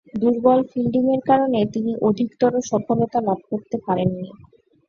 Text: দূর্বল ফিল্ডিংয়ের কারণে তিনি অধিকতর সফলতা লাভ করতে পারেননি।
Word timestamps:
দূর্বল 0.13 0.59
ফিল্ডিংয়ের 0.71 1.21
কারণে 1.29 1.59
তিনি 1.73 1.91
অধিকতর 2.07 2.51
সফলতা 2.69 3.19
লাভ 3.27 3.39
করতে 3.51 3.77
পারেননি। 3.85 4.29